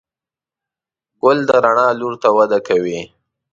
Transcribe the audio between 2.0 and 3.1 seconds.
ته وده کوي.